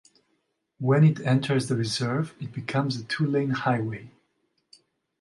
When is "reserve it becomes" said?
1.75-2.95